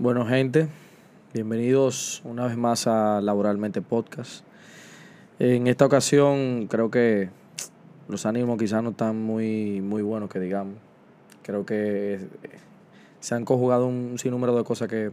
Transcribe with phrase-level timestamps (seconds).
[0.00, 0.68] Bueno, gente,
[1.34, 4.44] bienvenidos una vez más a Laboralmente Podcast.
[5.40, 7.30] En esta ocasión creo que
[8.06, 10.76] los ánimos quizás no están muy, muy buenos, que digamos.
[11.42, 12.28] Creo que eh,
[13.18, 15.10] se han conjugado un sinnúmero de cosas que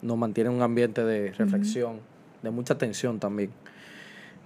[0.00, 1.98] nos mantienen un ambiente de reflexión,
[2.40, 3.50] de mucha tensión también.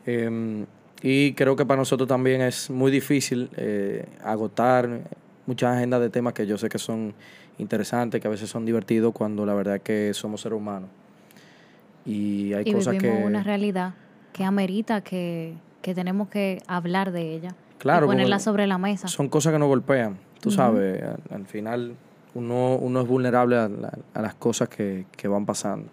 [0.06, 0.64] Em,
[1.02, 5.02] y creo que para nosotros también es muy difícil eh, agotar
[5.44, 7.12] muchas agendas de temas que yo sé que son
[7.58, 10.88] interesantes, que a veces son divertidos, cuando la verdad es que somos seres humanos.
[12.06, 13.08] Y hay Y cosas que...
[13.10, 13.94] una realidad
[14.32, 17.54] que amerita que, que tenemos que hablar de ella.
[17.78, 19.08] Claro, y ponerla sobre la mesa.
[19.08, 21.02] Son cosas que nos golpean, tú sabes.
[21.02, 21.94] Al, al final
[22.34, 25.88] uno, uno es vulnerable a, la- a las cosas que, que van pasando.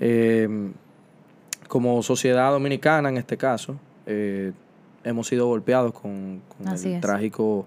[0.00, 0.48] Eh,
[1.68, 4.52] como sociedad dominicana, en este caso, eh,
[5.04, 7.00] hemos sido golpeados con, el es.
[7.00, 7.66] trágico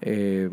[0.00, 0.48] eh,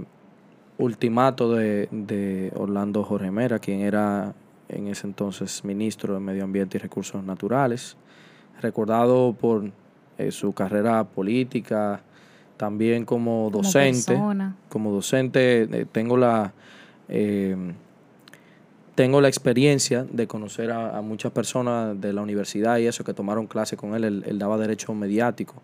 [0.81, 4.33] ultimato de, de Orlando Jorge Mera, quien era
[4.67, 7.97] en ese entonces ministro de Medio Ambiente y Recursos Naturales,
[8.61, 9.69] recordado por
[10.17, 12.01] eh, su carrera política,
[12.57, 14.15] también como docente
[14.69, 16.53] como docente eh, tengo la
[17.09, 17.55] eh,
[18.93, 23.13] tengo la experiencia de conocer a, a muchas personas de la universidad y eso que
[23.13, 24.03] tomaron clase con él.
[24.03, 25.55] Él, él daba derecho mediático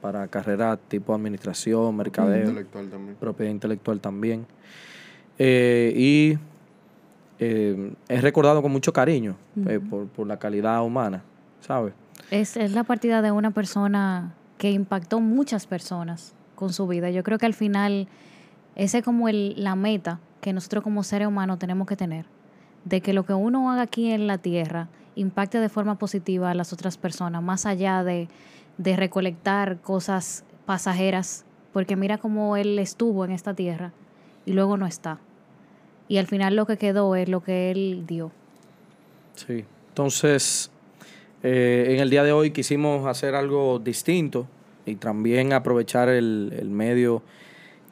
[0.00, 3.16] para carreras tipo administración, mercadeo, intelectual también.
[3.16, 4.46] propiedad intelectual también.
[5.38, 6.38] Eh, y
[7.38, 9.36] eh, es recordado con mucho cariño
[9.66, 11.22] eh, por, por la calidad humana,
[11.60, 11.92] ¿sabes?
[12.30, 17.10] Es, es la partida de una persona que impactó muchas personas con su vida.
[17.10, 18.08] Yo creo que al final
[18.74, 22.26] esa es como el, la meta que nosotros como seres humanos tenemos que tener.
[22.84, 26.54] De que lo que uno haga aquí en la tierra impacte de forma positiva a
[26.54, 28.28] las otras personas, más allá de,
[28.78, 31.44] de recolectar cosas pasajeras.
[31.72, 33.92] Porque mira cómo él estuvo en esta tierra
[34.46, 35.18] y luego no está.
[36.08, 38.30] Y al final lo que quedó es lo que él dio.
[39.34, 39.64] Sí.
[39.88, 40.70] Entonces,
[41.42, 44.46] eh, en el día de hoy quisimos hacer algo distinto
[44.86, 47.22] y también aprovechar el, el medio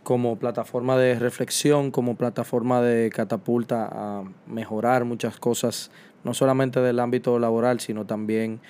[0.04, 5.90] como plataforma de reflexión, como plataforma de catapulta a mejorar muchas cosas,
[6.22, 8.60] no solamente del ámbito laboral, sino también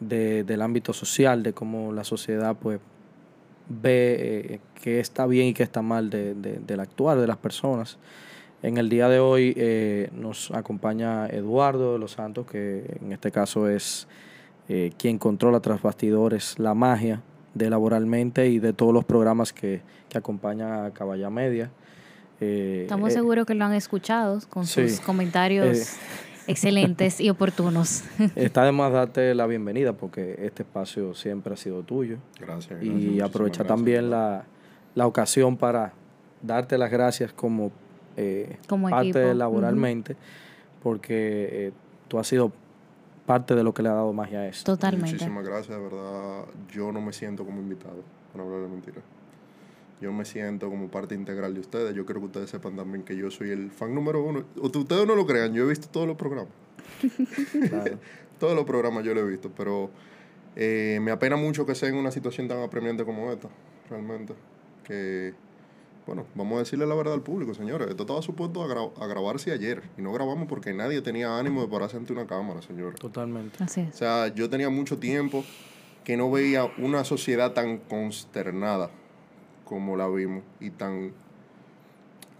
[0.00, 2.80] de- del ámbito social, de cómo la sociedad pues
[3.68, 4.16] ve
[4.54, 7.98] eh, qué está bien y qué está mal de- de- del actuar de las personas.
[8.62, 13.30] En el día de hoy eh, nos acompaña Eduardo de los Santos, que en este
[13.30, 14.06] caso es
[14.68, 17.22] eh, quien controla tras bastidores la magia
[17.54, 21.70] de Laboralmente y de todos los programas que, que acompañan a Caballa Media.
[22.40, 24.88] Eh, Estamos eh, seguros que lo han escuchado con sí.
[24.88, 25.94] sus comentarios.
[26.46, 28.04] Excelentes y oportunos.
[28.34, 32.18] Está de más darte la bienvenida porque este espacio siempre ha sido tuyo.
[32.38, 32.80] Gracias.
[32.80, 34.44] gracias, y muchísimas aprovechar gracias, también la,
[34.94, 35.92] la ocasión para
[36.42, 37.70] darte las gracias como,
[38.16, 40.16] eh, Como parte equipo, laboralmente,
[40.82, 41.72] porque eh,
[42.08, 42.52] tú has sido
[43.26, 44.72] parte de lo que le ha dado magia a esto.
[44.72, 45.12] Totalmente.
[45.12, 46.44] Muchísimas gracias, de verdad.
[46.72, 48.02] Yo no me siento como invitado,
[48.32, 49.00] para hablar de mentira.
[50.00, 51.94] Yo me siento como parte integral de ustedes.
[51.94, 54.44] Yo quiero que ustedes sepan también que yo soy el fan número uno.
[54.60, 56.52] O- Ustedes no lo crean, yo he visto todos los programas.
[57.68, 57.98] Claro.
[58.38, 59.88] Todos los programas yo lo he visto, pero
[60.56, 63.48] eh, me apena mucho que sea en una situación tan apremiante como esta,
[63.88, 64.34] realmente.
[64.84, 65.32] Que,
[66.06, 67.88] bueno, vamos a decirle la verdad al público, señores.
[67.88, 71.62] Esto estaba supuesto a, gra- a grabarse ayer y no grabamos porque nadie tenía ánimo
[71.62, 73.00] de pararse ante una cámara, señores.
[73.00, 73.64] Totalmente.
[73.64, 73.96] Así O es.
[73.96, 75.42] sea, yo tenía mucho tiempo
[76.04, 78.90] que no veía una sociedad tan consternada
[79.66, 81.12] como la vimos y tan,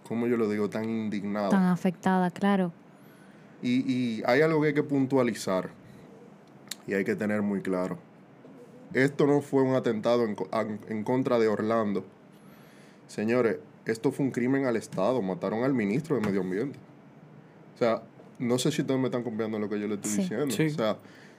[0.09, 0.71] ¿cómo yo lo digo?
[0.71, 1.51] Tan indignada.
[1.51, 2.73] Tan afectada, claro.
[3.63, 5.71] Y, y hay algo que hay que puntualizar
[6.87, 7.99] y hay que tener muy claro.
[8.95, 10.37] Esto no fue un atentado en,
[10.89, 12.05] en contra de Orlando.
[13.09, 15.21] Señores, esto fue un crimen al Estado.
[15.23, 16.79] Mataron al ministro de Medio Ambiente.
[17.75, 18.03] O sea,
[18.39, 20.21] no sé si ustedes me están confiando en lo que yo le estoy Sí.
[20.23, 20.51] diciendo.
[20.55, 20.67] Sí.
[20.67, 20.97] O sea,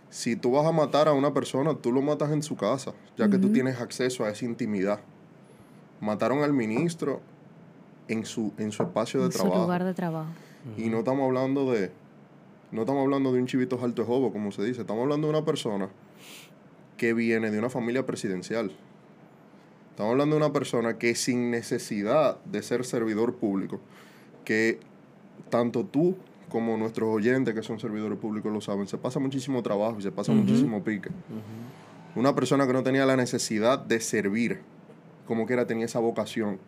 [0.09, 3.29] si tú vas a matar a una persona, tú lo matas en su casa, ya
[3.29, 4.99] que tú tienes acceso a esa intimidad.
[6.01, 7.21] Mataron al ministro
[8.07, 9.61] en su, en su espacio de En su trabajo.
[9.61, 10.29] lugar de trabajo.
[10.77, 11.91] Y no estamos hablando de
[12.71, 15.31] no estamos hablando de un chivito alto de jobo, como se dice, estamos hablando de
[15.33, 15.87] una persona
[16.97, 18.71] que viene de una familia presidencial.
[19.91, 23.79] Estamos hablando de una persona que sin necesidad de ser servidor público,
[24.43, 24.79] que
[25.49, 26.17] tanto tú
[26.49, 30.11] como nuestros oyentes que son servidores públicos lo saben, se pasa muchísimo trabajo y se
[30.11, 31.09] pasa muchísimo pique.
[32.15, 34.61] Una persona que no tenía la necesidad de servir,
[35.27, 36.59] como que era tenía esa vocación.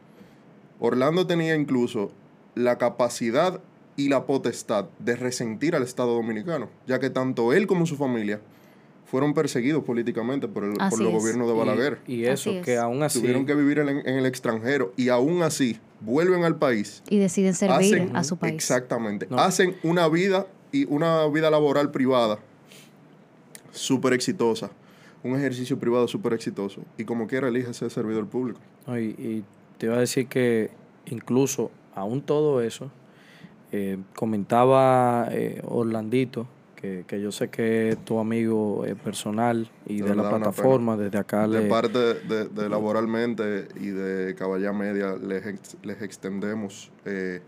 [0.79, 2.11] Orlando tenía incluso
[2.55, 3.61] la capacidad
[3.95, 8.39] y la potestad de resentir al Estado dominicano, ya que tanto él como su familia
[9.05, 11.19] fueron perseguidos políticamente por, el, por Así los es.
[11.19, 11.99] gobiernos de Balaguer.
[12.07, 12.79] Y, y eso, Así que es.
[12.79, 13.19] aún así...
[13.19, 17.01] Tuvieron que vivir en, en el extranjero y aún así vuelven al país.
[17.09, 18.53] Y deciden servir hacen- a su país.
[18.53, 19.25] Exactamente.
[19.29, 19.39] No.
[19.39, 22.37] Hacen una vida y una vida laboral privada
[23.71, 24.69] súper exitosa,
[25.23, 28.59] un ejercicio privado súper exitoso, y como quiera elige ser servidor público.
[28.87, 29.43] Y, y
[29.77, 30.69] te iba a decir que
[31.07, 32.89] incluso aún todo eso,
[33.71, 39.99] eh, comentaba eh, Orlandito, que, que yo sé que es tu amigo eh, personal y
[40.01, 41.67] De de, la plataforma, desde acá De le...
[41.67, 47.41] parte de, de laboralmente y de Caballá Media, les, ex- les extendemos eh,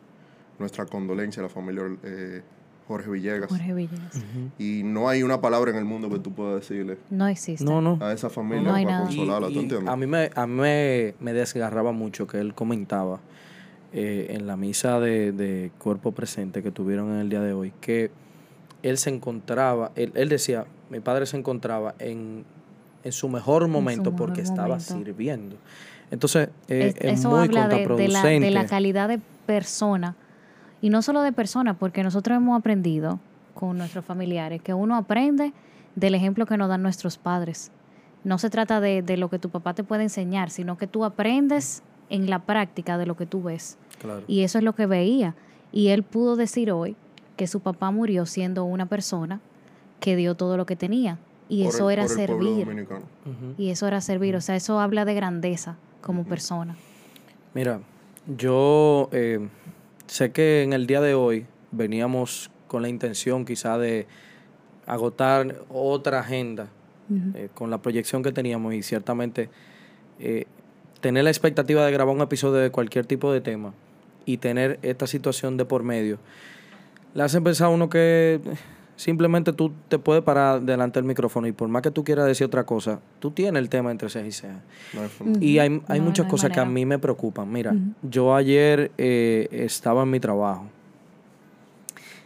[0.59, 2.41] nuestra condolencia a la familia eh,
[2.87, 3.49] Jorge Villegas.
[3.49, 4.21] Jorge Villegas.
[4.59, 7.63] Y no hay una palabra en el mundo que tú puedas decirle No existe.
[7.63, 7.97] No, no.
[8.01, 9.07] a esa familia No hay para nada.
[9.07, 9.89] consolarla, Y- ¿tú y entiendes?
[9.89, 13.19] a mí, me, a mí me, me desgarraba mucho que él comentaba
[13.93, 17.71] eh, en la misa de, de cuerpo presente que tuvieron en el día de hoy,
[17.81, 18.11] que
[18.83, 22.43] él se encontraba, él, él decía, mi padre se encontraba en,
[23.03, 25.55] en su mejor momento mejor porque estaba sirviendo.
[26.09, 28.45] Entonces, eh, Es- es, eso muy habla de, de la, contraproducente.
[28.45, 30.15] de la calidad de persona.
[30.81, 33.19] Y no solo de persona, porque nosotros hemos aprendido
[33.53, 35.53] con nuestros familiares que uno aprende
[35.95, 37.71] del ejemplo que nos dan nuestros padres.
[38.23, 41.05] No se trata de, de lo que tu papá te puede enseñar, sino que tú
[41.05, 43.77] aprendes en la práctica de lo que tú ves.
[43.99, 44.23] Claro.
[44.27, 45.35] Y eso es lo que veía.
[45.71, 46.95] Y él pudo decir hoy
[47.37, 49.39] que su papá murió siendo una persona
[49.99, 51.17] que dio todo lo que tenía.
[51.49, 52.87] Y Por eso el- era servir.
[53.57, 54.35] Y eso era servir.
[54.35, 56.75] O sea, eso habla de grandeza como persona.
[57.53, 57.79] Mira,
[58.37, 59.47] yo eh,
[60.11, 64.07] sé que en el día de hoy veníamos con la intención quizá de
[64.85, 66.67] agotar otra agenda
[67.33, 69.49] eh, con la proyección que teníamos y ciertamente
[70.19, 70.47] eh,
[70.99, 73.73] tener la expectativa de grabar un episodio de cualquier tipo de tema
[74.25, 76.19] y tener esta situación de por medio,
[77.13, 78.41] le hace pensar a uno que
[79.01, 82.45] simplemente tú te puedes parar delante del micrófono y por más que tú quieras decir
[82.45, 84.61] otra cosa, tú tienes el tema entre ceja y ceja.
[84.93, 85.33] No hay forma.
[85.33, 85.43] Ujú.
[85.43, 87.51] Y hay, hay No, muchas no hay cosas que a mí me preocupan.
[87.51, 90.67] Mira, yo ayer eh, estaba en mi trabajo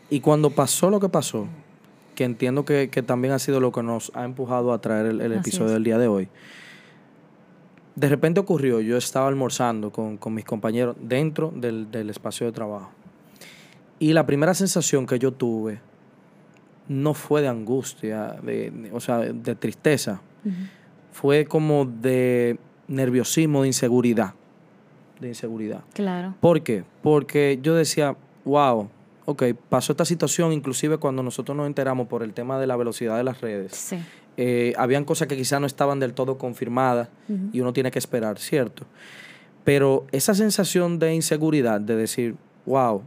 [0.09, 1.47] y cuando pasó lo que pasó,
[2.13, 5.31] que entiendo que, que también ha sido lo que nos ha empujado a traer el,
[5.31, 5.73] episodio es.
[5.73, 6.27] del día de hoy,
[7.95, 12.51] de repente ocurrió, yo estaba almorzando con, con mis compañeros dentro del, del espacio de
[12.51, 12.91] trabajo.
[13.97, 15.79] Y la primera sensación que yo tuve
[16.87, 20.21] no fue de angustia, de, de- o sea, de tristeza,
[21.11, 24.33] fue como de nerviosismo, de inseguridad.
[25.19, 25.81] De inseguridad.
[25.93, 26.35] Claro.
[26.41, 26.83] ¿Por qué?
[27.01, 28.89] Porque yo decía, wow,
[29.25, 33.15] ok, pasó esta situación, inclusive cuando nosotros nos enteramos por el tema de la velocidad
[33.17, 33.73] de las redes.
[33.75, 33.97] Sí.
[34.37, 37.07] eh, habían cosas que quizás no estaban del todo confirmadas
[37.53, 38.85] y uno tiene que esperar, ¿cierto?
[39.63, 42.35] Pero esa sensación de inseguridad, de decir,
[42.65, 43.01] wow,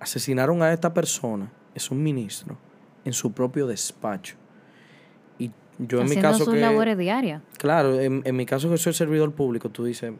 [0.00, 2.56] asesinaron a esta persona, es un ministro,
[3.04, 4.36] en su propio despacho.
[5.38, 6.60] Y yo en mi caso sus que...
[6.60, 7.42] labores diarias.
[7.58, 10.12] Claro, en, en mi caso que soy servidor público, tú dices,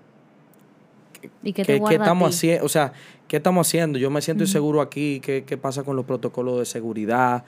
[1.42, 2.64] ¿Y qué te ¿qué, estamos haciendo?
[2.64, 2.92] O sea,
[3.28, 3.98] ¿qué estamos haciendo?
[3.98, 7.44] Yo me siento inseguro aquí, ¿qué, qué pasa con los protocolos de seguridad?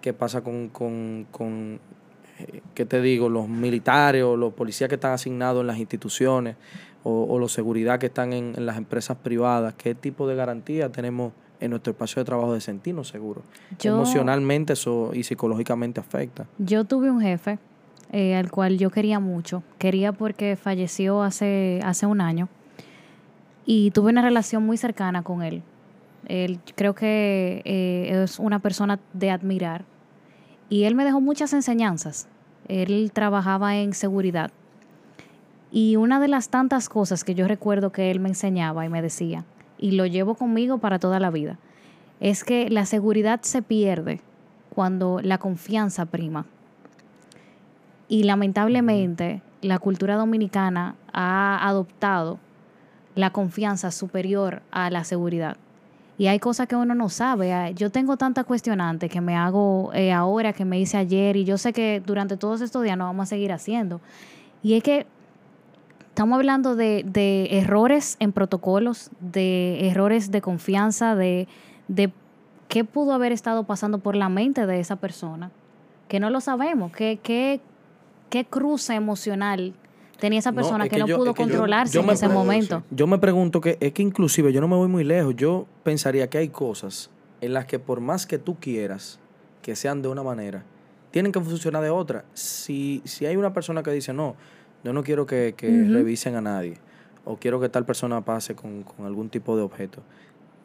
[0.00, 1.80] ¿Qué pasa con, con, con
[2.38, 6.56] eh, qué te digo, los militares o los policías que están asignados en las instituciones
[7.02, 9.74] o, o los seguridad que están en, en las empresas privadas?
[9.74, 13.44] ¿Qué tipo de garantía tenemos en nuestro espacio de trabajo de sentirnos seguros?
[13.78, 16.46] Yo- Emocionalmente eso y psicológicamente afecta.
[16.58, 17.58] Yo tuve un jefe
[18.12, 19.62] eh, al cual yo quería mucho.
[19.78, 22.48] Quería porque falleció hace, hace un año.
[23.66, 25.62] Y tuve una relación muy cercana con él.
[26.26, 29.84] Él creo que eh, es una persona de admirar.
[30.68, 32.26] Y él me dejó muchas enseñanzas.
[32.68, 34.50] Él trabajaba en seguridad.
[35.72, 39.02] Y una de las tantas cosas que yo recuerdo que él me enseñaba y me
[39.02, 39.44] decía,
[39.80, 41.58] y lo llevo conmigo para toda la vida,
[42.20, 44.20] es que la seguridad se pierde
[44.74, 46.46] cuando la confianza prima.
[48.08, 52.38] Y lamentablemente la cultura dominicana ha adoptado
[53.14, 55.56] la confianza superior a la seguridad.
[56.18, 57.72] Y hay cosas que uno no sabe.
[57.74, 61.56] Yo tengo tantas cuestionantes que me hago eh, ahora, que me hice ayer, y yo
[61.56, 64.02] sé que durante todos estos días nos vamos a seguir haciendo.
[64.62, 65.06] Y es que
[66.20, 71.48] estamos hablando de, de errores en protocolos, de errores de confianza, de,
[71.88, 72.12] de
[72.68, 75.50] qué pudo haber estado pasando por la mente de esa persona,
[76.08, 77.62] que no lo sabemos, qué, qué,
[78.28, 79.72] qué cruce emocional
[80.18, 82.10] tenía esa No, persona es que, que no yo- pudo es que controlarse yo en
[82.10, 82.82] ese pregunto, momento.
[82.90, 85.34] Yo me pregunto que es que inclusive yo no me voy muy lejos.
[85.36, 87.08] Yo pensaría que hay cosas
[87.40, 89.18] en las que por más que tú quieras
[89.62, 90.64] que sean de una manera,
[91.12, 92.26] tienen que funcionar de otra.
[92.34, 94.36] Si, si hay una persona que dice, no,
[94.84, 96.74] yo no quiero que, que revisen a nadie,
[97.24, 100.02] o quiero que tal persona pase con, con algún tipo de objeto,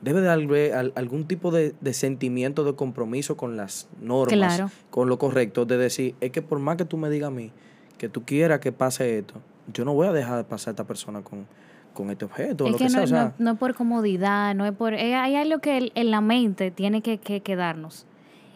[0.01, 4.69] debe de haber al- algún tipo de, de sentimiento de compromiso con las normas, Claro.
[4.89, 7.51] con lo correcto, de decir, es que por más que tú me digas a mí
[7.97, 9.35] que tú quieras que pase esto,
[9.73, 11.47] yo no voy a dejar de pasar a esta persona con,
[11.93, 13.03] con este objeto, Es lo que que, no, sea.
[13.03, 14.93] o sea, no- no es por comodidad, no es por...
[14.93, 18.05] eh, hay algo que el- en la mente tiene que, que quedarnos.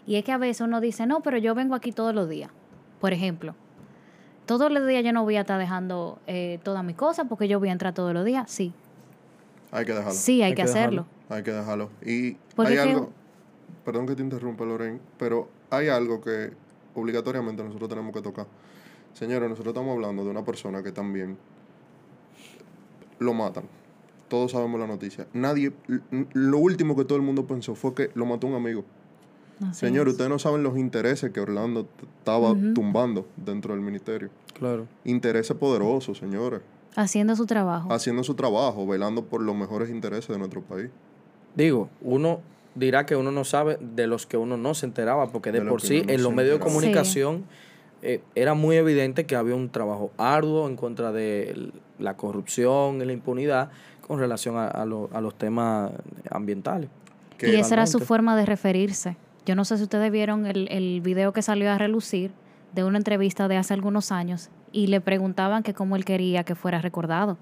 [0.05, 2.51] Y es que a veces uno dice, no, pero yo vengo aquí todos los días.
[2.99, 3.55] Por ejemplo,
[4.49, 7.59] todos los días yo no voy a estar dejando eh, todas mis cosas porque yo
[7.59, 8.49] voy a entrar todos los días.
[8.49, 8.73] Sí,
[9.69, 10.11] Hay que dejarlo.
[10.13, 11.05] sí, hay, Hay que, que hacerlo.
[11.29, 11.91] Hay que dejarlo.
[12.03, 13.11] Y Porque hay que- algo,
[13.85, 16.49] perdón que te interrumpa, Loren, pero hay algo que
[16.95, 18.47] obligatoriamente nosotros tenemos que tocar.
[19.13, 21.37] Señores, nosotros estamos hablando de una persona que también
[23.19, 23.65] lo matan.
[24.29, 25.27] Todos sabemos la noticia.
[25.31, 25.73] Nadie,
[26.33, 28.83] lo último que todo el mundo pensó fue que lo mató un amigo.
[29.61, 30.13] Así Señor, es.
[30.13, 31.87] ustedes no saben los intereses que Orlando
[32.19, 34.29] estaba tumbando dentro del ministerio.
[34.57, 34.87] claro.
[35.03, 36.61] Intereses poderosos, señores.
[36.95, 37.91] Haciendo su trabajo.
[37.93, 40.89] Haciendo su trabajo, velando por los mejores intereses de nuestro país.
[41.55, 42.39] Digo, uno
[42.75, 45.81] dirá que uno no sabe de los que uno no se enteraba, porque de, por
[45.81, 47.43] sí no en los medios de comunicación
[48.01, 53.05] eh, era muy evidente que había un trabajo arduo en contra de la corrupción y
[53.05, 53.69] la impunidad
[54.07, 55.91] con relación a, a lo- a los temas
[56.31, 56.89] ambientales.
[57.37, 59.15] Que y esa era su forma de referirse.
[59.45, 62.31] Yo no sé si ustedes vieron el, el video que salió a relucir
[62.73, 66.55] de una entrevista de hace algunos años y le preguntaban que cómo él quería que
[66.55, 67.37] fuera recordado.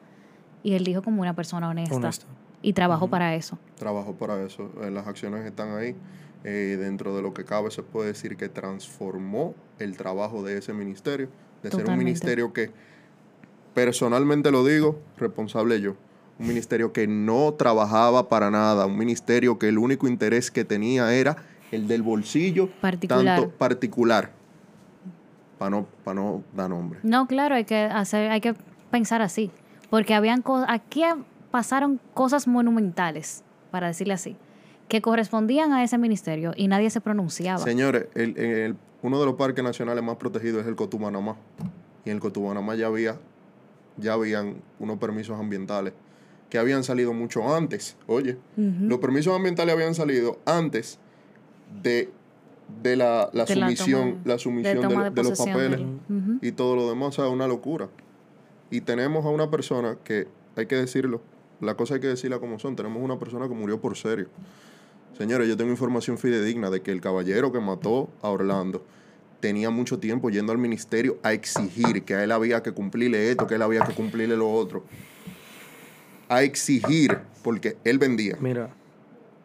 [0.63, 1.95] Y él dijo como una persona honesta.
[1.95, 2.25] Honesta.
[2.61, 3.57] Y trabajó para eso.
[3.77, 4.71] trabajó para eso.
[4.81, 5.95] Eh, las acciones están ahí.
[6.43, 10.71] Eh, dentro de lo que cabe se puede decir que transformó el trabajo de ese
[10.71, 11.29] ministerio,
[11.63, 12.71] de ser un ministerio que,
[13.73, 15.95] personalmente lo digo, responsable yo,
[16.39, 21.13] un ministerio que no trabajaba para nada, un ministerio que el único interés que tenía
[21.13, 21.37] era
[21.71, 23.39] el del bolsillo Particular.
[23.41, 24.31] tanto particular,
[25.57, 26.99] para no, pa no dar nombre.
[27.03, 28.53] No, claro, hay que hacer, hay que
[28.91, 29.51] pensar así.
[29.89, 31.03] Porque habían aquí
[31.51, 34.35] pasaron cosas monumentales, para decirle así,
[34.89, 37.59] que correspondían a ese ministerio y nadie se pronunciaba.
[37.59, 41.37] Señores, el, el- uno de los parques nacionales más protegidos es el Cotubanamá.
[42.03, 43.17] Y en el Cotubanamá ya había,
[43.97, 45.93] ya habían unos permisos ambientales
[46.49, 47.95] que habían salido mucho antes.
[48.07, 50.99] Oye, los permisos ambientales habían salido antes
[51.83, 52.09] de,
[52.83, 55.37] de la, la De la sumisión, toma- la de sumisión de, toma de de los
[55.37, 55.79] papeles
[56.41, 57.09] y todo lo demás.
[57.09, 57.89] O sea, una locura.
[58.69, 61.21] Y tenemos a una persona que, hay que decirlo,
[61.61, 62.75] la cosa hay que decirla como son.
[62.75, 64.27] Tenemos una persona que murió por serio.
[65.17, 68.85] Señores, yo tengo información fidedigna de que el caballero que mató a Orlando
[69.39, 73.47] tenía mucho tiempo yendo al ministerio a exigir que a él había que cumplirle esto,
[73.47, 74.83] que él había que cumplirle lo otro.
[76.29, 78.37] A exigir, porque él vendía.
[78.41, 78.69] Mira,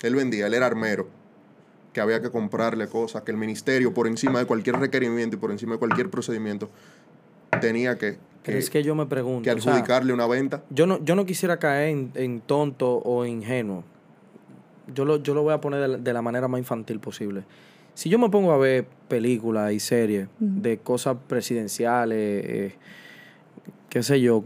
[0.03, 1.09] Él vendía, él era armero.
[1.93, 5.51] Que había que comprarle cosas, que el ministerio, por encima de cualquier requerimiento y por
[5.51, 6.71] encima de cualquier procedimiento,
[7.61, 9.43] tenía que, que, es que yo me pregunto.
[9.43, 10.63] que o sea, adjudicarle una venta.
[10.71, 13.85] yo no, yo no quisiera caer en, en tonto o ingenuo.
[14.95, 17.45] Yo lo, yo lo voy a poner de la, de la manera más infantil posible.
[17.95, 22.75] Si yo me pongo a ver películas y series de cosas presidenciales, eh,
[23.91, 24.45] qué sé yo,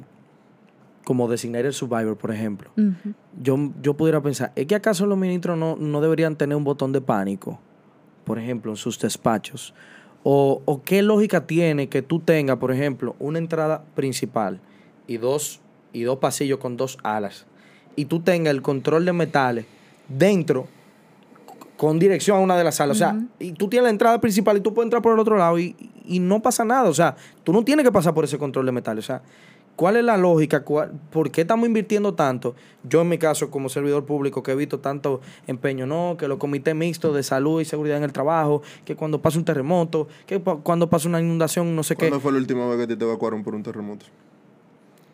[1.07, 2.69] como Designated Survivor, por ejemplo,
[3.41, 6.91] yo, yo pudiera pensar, ¿es que acaso los ministros no, no deberían tener un botón
[6.91, 7.61] de pánico,
[8.25, 9.73] por ejemplo, en sus despachos?
[10.25, 14.59] O, ¿O qué lógica tiene que tú tengas, por ejemplo, una entrada principal
[15.07, 15.61] y dos,
[15.93, 17.47] y dos pasillos con dos alas,
[17.95, 19.67] y tú tengas el control de metales
[20.09, 20.67] dentro
[21.77, 22.97] con dirección a una de las salas?
[22.97, 25.37] O sea, y tú tienes la entrada principal y tú puedes entrar por el otro
[25.37, 26.89] lado y, y no pasa nada.
[26.89, 29.05] O sea, tú no tienes que pasar por ese control de metales.
[29.05, 29.23] O sea,
[29.77, 30.65] ¿Cuál es la lógica?
[30.65, 32.55] ¿Cuál- ¿Por qué estamos invirtiendo tanto?
[32.83, 36.39] Yo en mi caso, como servidor público, que he visto tanto empeño, no, que los
[36.39, 40.41] comités mixtos de salud y seguridad en el trabajo, que cuando pasa un terremoto, que
[40.41, 42.09] pa- cuando pasa una inundación, no sé qué.
[42.09, 44.07] ¿Cuándo fue la última vez que te- te evacuaron por un terremoto?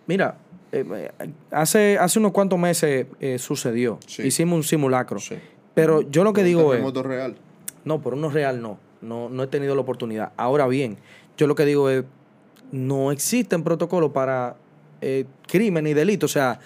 [0.06, 0.36] Mira,
[0.72, 0.84] eh,
[1.20, 3.98] eh, hace, hace unos cuantos meses eh, sucedió.
[4.06, 4.22] Sí.
[4.22, 5.18] Hicimos un simulacro.
[5.18, 5.36] Sí.
[5.74, 6.78] Pero yo lo que digo es...
[6.78, 7.36] terremoto real.
[7.84, 8.78] No, por uno real no.
[9.00, 9.28] no.
[9.28, 10.32] No he tenido la oportunidad.
[10.36, 10.98] Ahora bien,
[11.36, 12.04] yo lo que digo es,
[12.72, 14.56] no existen protocolos para
[15.00, 16.30] eh, crimen y delitos.
[16.30, 16.58] O sea,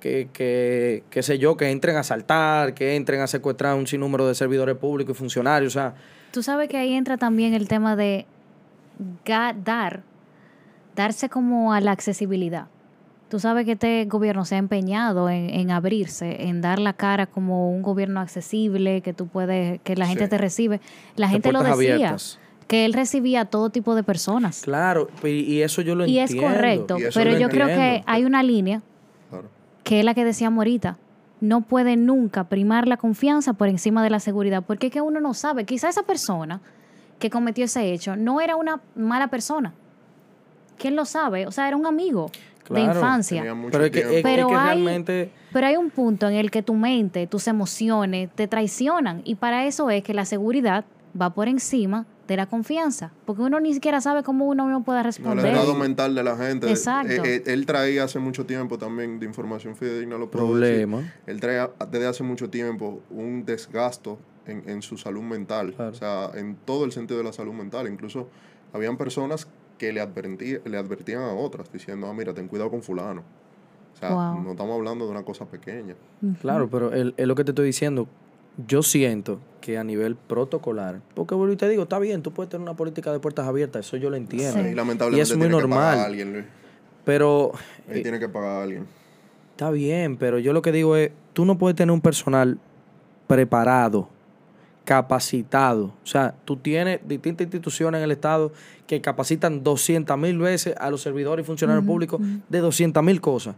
[0.00, 4.26] que, que, qué sé yo, que entren a asaltar, que entren a secuestrar un sinnúmero
[4.26, 5.76] de servidores públicos y funcionarios.
[5.76, 5.94] O sea,
[6.32, 8.24] Tú sabes que ahí entra también el tema de
[9.64, 10.02] dar,
[10.96, 12.66] darse como a la accesibilidad.
[13.28, 17.26] Tú sabes que este gobierno se ha empeñado en, en abrirse, en dar la cara
[17.26, 20.30] como un gobierno accesible, que tú puedes, que la gente Sí.
[20.30, 20.80] te recibe.
[21.14, 22.39] La gente lo decía, abiertas.
[22.70, 24.62] Que él recibía a todo tipo de personas.
[24.62, 26.54] Claro, y, eso yo lo Y es entiendo.
[26.54, 28.80] correcto, Y eso pero lo yo creo que hay una línea
[29.28, 29.48] Claro.
[29.82, 30.96] que es la que decíamos ahorita.
[31.40, 35.18] No puede nunca primar la confianza por encima de la seguridad, porque es que uno
[35.18, 35.64] no sabe.
[35.64, 36.60] Quizá esa persona
[37.18, 39.72] que cometió ese hecho no era una mala persona.
[40.78, 41.46] ¿Quién lo sabe?
[41.48, 42.30] O sea, era un amigo
[42.68, 43.38] de Claro, infancia.
[43.40, 44.12] Tenía mucho Pero es que, tiempo.
[44.12, 45.32] es- es Pero que hay- realmente...
[45.52, 49.66] Pero hay un punto en el que tu mente, tus emociones te traicionan y para
[49.66, 50.84] eso es que la seguridad
[51.20, 54.98] va por encima de la confianza, porque uno ni siquiera sabe cómo uno mismo puede
[54.98, 55.46] No, el responder.
[55.46, 56.70] estado mental de la gente.
[56.70, 57.12] Exacto.
[57.12, 60.98] Eh, eh, él traía hace mucho tiempo también de información fidedigna, lo puedo Problema.
[60.98, 61.12] decir.
[61.26, 65.74] Él traía desde hace mucho tiempo un desgasto en, en su salud mental.
[65.74, 65.90] Claro.
[65.90, 67.88] O sea, en todo el sentido de la salud mental.
[67.88, 68.28] Incluso
[68.72, 72.80] habían personas que le, advertí- le advertían a otras diciendo, ah, mira, ten cuidado con
[72.82, 73.22] fulano.
[73.94, 74.42] O sea, Wow.
[74.44, 75.96] no estamos hablando de una cosa pequeña.
[76.40, 78.06] Claro, pero es lo que te estoy diciendo.
[78.66, 82.50] Yo siento que a nivel protocolar, porque vuelvo y te digo, está bien, tú puedes
[82.50, 84.62] tener una política de puertas abiertas, eso yo lo entiendo.
[84.62, 84.68] Sí.
[84.70, 85.98] Y lamentablemente Y es muy tiene que pagar normal.
[85.98, 86.44] a alguien, Luis.
[87.04, 87.52] Pero
[87.88, 88.86] Él eh, tiene que pagar a alguien.
[89.52, 92.58] está bien, pero yo lo que digo es, tú no puedes tener un personal
[93.26, 94.08] preparado,
[94.84, 95.84] capacitado.
[96.02, 98.52] O sea, tú tienes distintas instituciones en el Estado
[98.86, 103.54] que capacitan 200 mil veces a los servidores y funcionarios públicos de 200 mil cosas.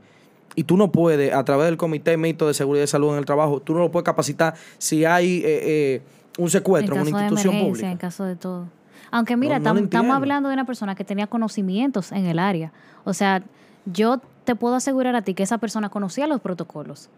[0.54, 3.24] Y tú no puedes, a través del Comité Mixto de Seguridad y Salud en el
[3.24, 6.02] Trabajo, tú no lo puedes capacitar si hay eh, eh,
[6.38, 7.90] un secuestro en, en una de institución emergencia, pública.
[7.92, 8.66] en caso de todo.
[9.10, 12.72] Aunque mira, No, no estamos hablando de una persona que tenía conocimientos en el área.
[13.04, 13.42] O sea,
[13.86, 17.08] yo te puedo asegurar a ti que esa persona conocía los protocolos.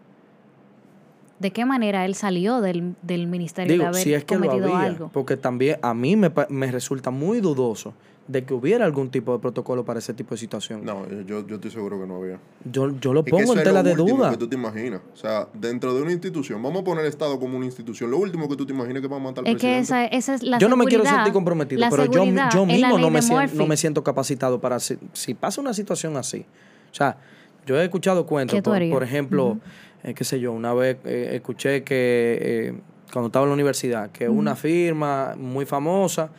[1.39, 4.49] ¿De qué manera él salió del, del ministerio Digo, de haber si es que lo
[4.51, 5.09] había, algo?
[5.11, 7.93] porque también a mí me, me resulta muy dudoso
[8.27, 10.83] de que hubiera algún tipo de protocolo para ese tipo de situación.
[10.83, 12.39] No, yo, yo estoy seguro que no había.
[12.63, 14.31] Yo, yo lo Es que pongo eso en es tela lo de último duda.
[14.31, 15.01] que tú te imaginas.
[15.13, 18.09] O sea, dentro de una institución, vamos a poner el Estado como una institución.
[18.09, 20.33] Lo último que tú te imaginas que va a matar al Es que esa, esa
[20.33, 23.19] es la yo no me quiero sentir comprometido, la pero yo, yo mismo no me,
[23.19, 23.57] de sien- Murphy.
[23.57, 24.79] no me siento capacitado para...
[24.79, 26.45] Si, si pasa una situación así,
[26.91, 27.17] o sea,
[27.67, 29.59] yo he escuchado cuentos, por ejemplo,
[30.03, 32.73] eh, qué sé yo, una vez eh, escuché que eh,
[33.13, 36.29] cuando estaba en la universidad, que una firma muy famosa,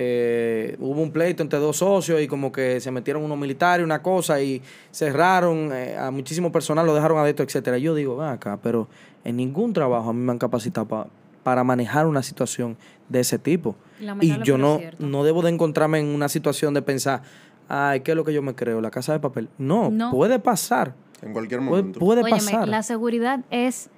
[0.00, 4.00] eh, hubo un pleito entre dos socios y como que se metieron unos militares, una
[4.00, 4.62] cosa, y
[4.92, 7.78] cerraron eh, a muchísimo personal, lo dejaron adentro, etcétera.
[7.78, 8.86] Yo digo, ven acá, pero
[9.24, 11.08] en ningún trabajo a mí me han capacitado pa-
[11.42, 12.76] para manejar una situación
[13.08, 13.74] de ese tipo.
[14.20, 17.22] Y yo no, no debo de encontrarme en una situación de pensar,
[17.68, 18.80] ay, ¿qué es lo que yo me creo?
[18.80, 19.48] La casa de papel.
[19.58, 20.10] No, No.
[20.12, 20.94] puede pasar.
[21.22, 21.98] En cualquier Puede, momento.
[21.98, 22.68] puede Óyeme, pasar.
[22.68, 23.90] la seguridad es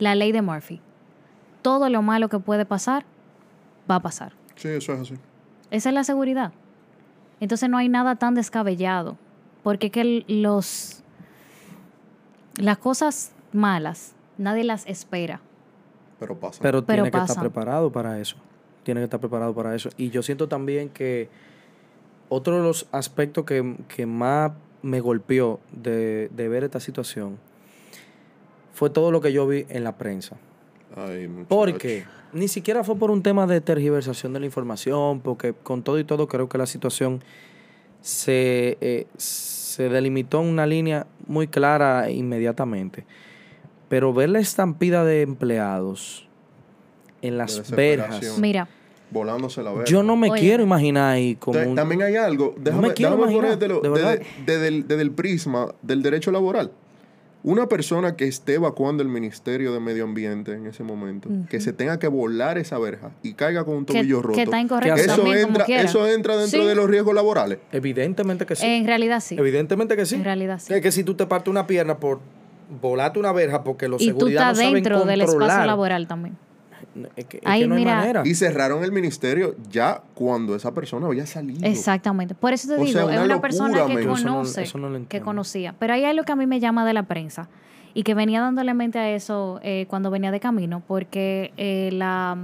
[0.00, 0.80] la ley de Murphy.
[1.62, 3.04] Todo lo malo que puede pasar,
[3.88, 4.32] va a pasar.
[4.62, 5.14] Sí, eso es así.
[5.72, 6.52] Esa es la seguridad.
[7.40, 9.18] Entonces no hay nada tan descabellado.
[9.64, 11.02] Porque que los
[12.60, 15.40] las cosas malas, nadie las espera.
[16.20, 16.60] Pero pasa.
[16.62, 18.36] Pero, Pero tiene que estar preparado para eso.
[18.84, 19.90] Tiene que estar preparado para eso.
[19.96, 21.28] Y yo siento también que
[22.28, 27.38] otro de los aspectos que, que más me golpeó de, de ver esta situación
[28.72, 30.36] fue todo lo que yo vi en la prensa.
[30.96, 31.28] Ay.
[31.48, 35.98] Porque ni siquiera fue por un tema de tergiversación de la información, porque con todo
[35.98, 37.22] y todo creo que la situación
[38.00, 43.04] se, eh, se delimitó en una línea muy clara inmediatamente.
[43.88, 46.26] Pero ver la estampida de empleados
[47.20, 48.68] en las verjas, Mira,
[49.10, 49.84] Volándose la verga.
[49.84, 50.40] yo no me Oye.
[50.40, 51.74] quiero imaginar ahí como un...
[51.74, 56.02] También hay algo, déjame, me quiero déjame imaginar, de desde el, desde el prisma del
[56.02, 56.72] derecho laboral.
[57.44, 61.72] Una persona que esté evacuando el Ministerio de Medio Ambiente en ese momento, que se
[61.72, 64.94] tenga que volar esa verja y caiga con un que, tobillo roto, que está incorrecto
[64.94, 66.66] ¿Qué eso, también, entra, eso entra dentro Sí.
[66.66, 67.58] de los riesgos laborales.
[67.72, 68.64] Evidentemente que sí.
[68.64, 69.36] En realidad sí.
[69.36, 70.14] Evidentemente que sí.
[70.14, 70.72] En realidad sí.
[70.72, 72.20] Es que si tú te partes una pierna por
[72.80, 76.36] volarte una verja porque los Y tú estás no saben dentro del espacio laboral también.
[77.16, 78.22] Es que, es Ahí, que no mira, hay manera.
[78.24, 81.66] Y cerraron el ministerio ya cuando esa persona había salido.
[81.66, 82.34] Exactamente.
[82.34, 83.98] Por eso te O digo, sea, es una locura, persona que men.
[84.10, 85.74] Eso no- conoce, eso no lo que conocía.
[85.78, 87.48] Pero hay algo que a mí me llama de la prensa
[87.94, 92.36] y que venía dándole mente a eso eh, cuando venía de camino, porque eh, la,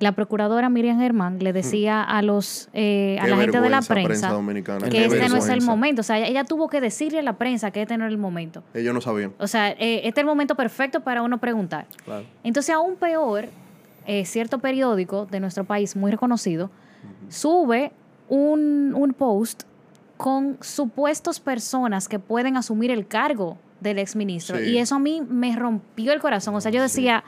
[0.00, 4.30] la procuradora Miriam Germán le decía a los eh, a la gente de la prensa,
[4.30, 4.88] dominicana.
[4.88, 6.00] que este no es el momento.
[6.00, 8.62] O sea, ella tuvo que decirle a la prensa que este no era el momento.
[8.74, 9.32] Ellos no sabían.
[9.38, 11.86] O sea, eh, este es el momento perfecto para uno preguntar.
[12.04, 12.24] Claro.
[12.42, 13.46] Entonces, aún peor,
[14.06, 16.70] eh, cierto periódico de nuestro país muy reconocido
[17.28, 17.92] sube
[18.28, 19.64] un, un post
[20.16, 24.56] con supuestos personas que pueden asumir el cargo del exministro.
[24.58, 24.70] Sí.
[24.70, 26.54] Y eso a mí me rompió el corazón.
[26.54, 27.24] O sea, yo decía,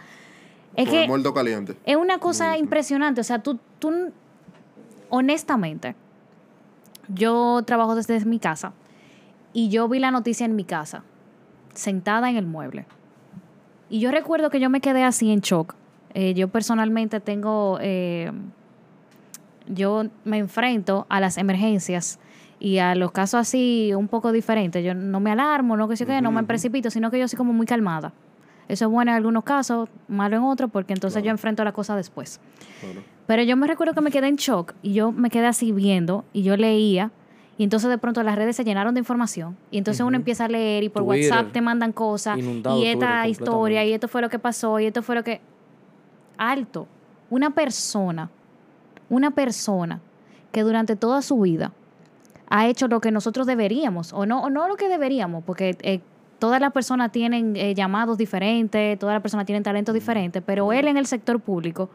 [0.77, 1.77] es el que caliente.
[1.85, 3.21] es una cosa impresionante.
[3.21, 4.13] O sea, tú, tú,
[5.09, 5.95] honestamente,
[7.09, 8.73] yo trabajo desde mi casa
[9.53, 11.05] y yo vi la noticia en mi casa,
[11.75, 12.87] sentada en el mueble.
[13.89, 15.75] Y yo recuerdo que yo me quedé así en shock.
[16.15, 18.33] Eh, yo personalmente tengo, eh,
[19.69, 22.19] yo me enfrento a las emergencias
[22.59, 24.85] y a los casos así un poco diferentes.
[24.85, 27.37] Yo no me alarmo, no que sé qué, no me precipito, sino que yo soy
[27.37, 28.13] como muy calmada.
[28.69, 31.97] Eso es bueno en algunos casos, malo en otros, porque entonces yo enfrento la cosa
[31.97, 32.41] después.
[32.81, 33.03] Claro.
[33.27, 36.25] Pero yo me recuerdo que me quedé en shock y yo me quedé así viendo
[36.33, 37.11] y yo leía
[37.57, 40.49] y entonces de pronto las redes se llenaron de información y entonces uno empieza a
[40.49, 44.29] leer y por Twitter, WhatsApp te mandan cosas y esta historia y esto fue lo
[44.29, 45.41] que pasó y esto fue lo que...
[46.37, 46.89] Alto.
[47.31, 48.29] Una persona
[49.09, 50.01] una persona
[50.53, 51.73] que durante toda su vida
[52.49, 56.01] ha hecho lo que nosotros deberíamos, o no, o no lo que deberíamos, porque eh,
[56.39, 60.89] todas las personas tienen eh, llamados diferentes, todas las personas tienen talentos diferentes, pero él
[60.89, 61.91] en el sector público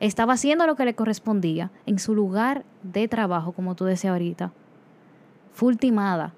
[0.00, 4.52] estaba haciendo lo que le correspondía en su lugar de trabajo, como tú decías ahorita.
[5.52, 6.32] Fue ultimada.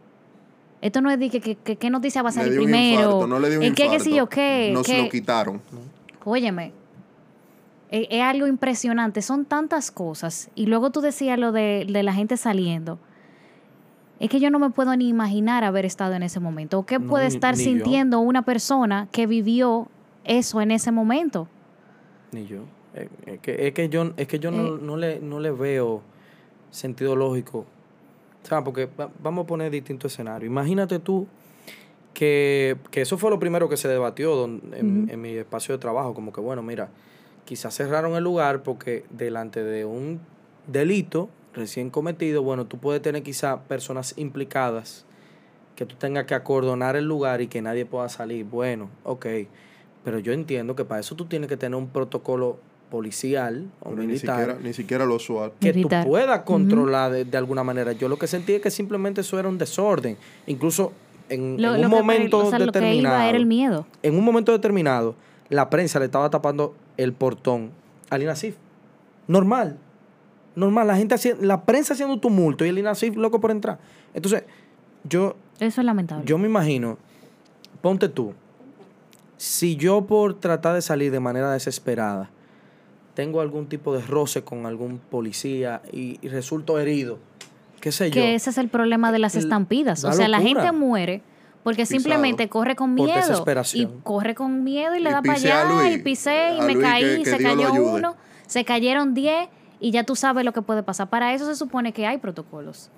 [0.81, 3.03] Esto no es de que, que, que- qué noticia va a salir primero.
[3.03, 4.71] infarto, no le dio un en qué, qué sé yo, qué.
[4.75, 5.61] No se qué- lo quitaron.
[6.25, 6.73] Óyeme,
[7.91, 9.23] es, es algo impresionante.
[9.23, 10.51] Son tantas cosas.
[10.57, 12.99] Y luego tú decías lo de, de la gente saliendo.
[14.23, 16.79] Es que yo no me puedo ni imaginar haber estado en ese momento.
[16.79, 17.71] ¿O qué No, puede ni- estar ni yo.
[17.71, 19.89] sintiendo una persona que vivió
[20.25, 21.49] eso en ese momento?
[22.31, 22.63] Ni yo.
[22.95, 24.79] Eh, Es que, es que yo, es que yo no, Eh.
[24.81, 26.03] no, le, no le veo
[26.71, 27.67] sentido lógico.
[28.45, 30.47] O sea, porque va- vamos a poner distintos escenarios.
[30.51, 31.27] Imagínate tú
[32.15, 35.79] que, que eso fue lo primero que se debatió don- en, en mi espacio de
[35.81, 36.15] trabajo.
[36.15, 36.91] Como que, bueno, mira,
[37.45, 40.21] quizás cerraron el lugar porque delante de un
[40.67, 45.05] delito recién cometido, bueno, tú puedes tener quizás personas implicadas
[45.77, 48.45] que tú tengas que acordonar el lugar y que nadie pueda salir.
[48.45, 49.27] Bueno, ok.
[50.05, 52.59] Pero yo entiendo que para eso tú tienes que tener un protocolo
[52.91, 55.53] policial o Pero ni militar siquiera, ni siquiera los SWAT.
[55.61, 56.05] que Militar.
[56.05, 57.93] tú puedas controlar de, de alguna manera.
[57.93, 60.17] Yo lo que sentí es que simplemente eso era un desorden.
[60.47, 60.93] Incluso
[61.31, 63.15] en, Lo, en lo un que- momento o sea, lo que determinado.
[63.17, 63.87] iba era el miedo.
[64.03, 65.15] En un momento determinado,
[65.49, 67.71] la prensa le estaba tapando el portón
[68.11, 68.57] al INASIF.
[69.27, 69.79] Normal.
[70.55, 70.87] Normal.
[70.87, 73.79] La gente haciendo, la prensa haciendo tumulto y el INASIF loco por entrar.
[74.15, 74.45] Entonces,
[75.09, 76.25] yo Eso es lamentable.
[76.27, 76.99] yo me imagino,
[77.81, 78.35] ponte tú,
[79.37, 82.31] si yo por tratar de salir de manera desesperada
[83.15, 87.19] tengo algún tipo de roce con algún policía y, y resulto herido,
[87.81, 90.05] qué sé yo, que ese es el problema de las estampidas.
[90.05, 91.21] O sea, la gente muere
[91.63, 92.01] porque Pisado.
[92.01, 93.19] simplemente corre con Por miedo.
[93.21, 93.91] desesperación.
[93.99, 96.87] Y corre con miedo y le Y da para allá y pisé y me Luis,
[96.87, 99.49] caí, que- que se Dios cayó uno, se cayeron 10
[99.83, 101.11] y ya tú sabes lo que puede pasar.
[101.11, 102.91] Para eso se supone que hay protocolos.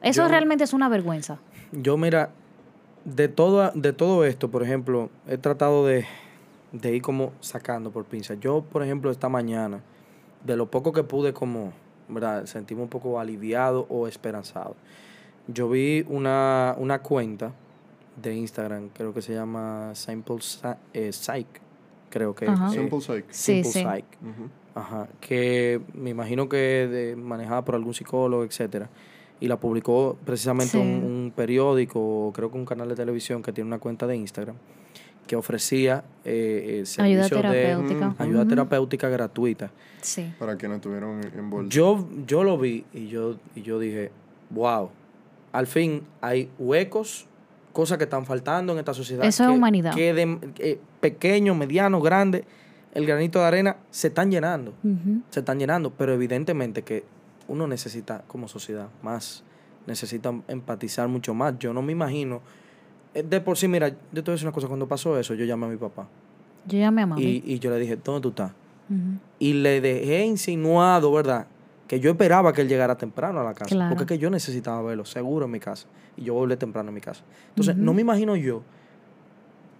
[0.00, 1.38] Eso Yo- realmente es una vergüenza.
[1.72, 2.30] yo mira,
[3.04, 6.06] de todo, de todo esto, por ejemplo, he tratado de,
[6.72, 8.38] de ir como sacando por pinzas.
[8.40, 9.80] Yo, por ejemplo, esta mañana,
[10.44, 11.72] de lo poco que pude como,
[12.08, 12.46] ¿verdad?
[12.46, 14.76] Sentirme un poco aliviado o esperanzado.
[15.48, 17.52] Yo vi una, una cuenta
[18.20, 20.36] de Instagram, creo que se llama Simple
[20.92, 21.46] eh, Psych,
[22.10, 23.24] creo que eh, Simple Psych.
[23.30, 23.80] Sí, Simple sí.
[23.84, 24.04] Psych.
[24.78, 28.88] Ajá, que me imagino que de, manejada por algún psicólogo, etcétera.
[29.40, 30.78] Y la publicó precisamente Sí.
[30.78, 34.16] un, un periódico, o creo que un canal de televisión que tiene una cuenta de
[34.16, 34.56] Instagram,
[35.26, 38.14] que ofrecía eh, eh, Ayuda servicios de terapéutica.
[38.18, 38.48] ayuda Ujú.
[38.48, 39.70] terapéutica gratuita.
[40.00, 40.32] Sí.
[40.38, 41.74] Para quienes estuvieron envueltos.
[41.74, 44.10] Yo, yo lo vi y yo, y yo dije,
[44.50, 44.90] wow,
[45.52, 47.26] al fin hay huecos,
[47.72, 49.24] cosas que están faltando en esta sociedad.
[49.24, 49.94] Eso es que- humanidad.
[49.94, 52.44] Que de eh, pequeño, mediano, grande,
[52.94, 54.72] el granito de arena se están llenando
[55.30, 57.04] se están llenando, pero evidentemente que
[57.48, 59.42] uno necesita como sociedad más,
[59.86, 61.58] necesita empatizar mucho más.
[61.58, 62.40] Yo no me imagino,
[63.14, 65.34] eh, de por sí, mira, yo te voy a decir una cosa, cuando pasó eso,
[65.34, 66.06] yo llamé a mi papá
[66.66, 67.22] Yo llamé a mami.
[67.24, 68.52] y, y yo le dije, ¿dónde tú estás?
[69.38, 71.46] Y le dejé insinuado, ¿verdad?
[71.86, 73.90] Que yo esperaba que él llegara temprano a la casa, Claro.
[73.96, 76.92] porque es que yo necesitaba verlo seguro en mi casa y yo volví temprano a
[76.92, 77.22] mi casa.
[77.50, 78.62] Entonces, no me imagino yo,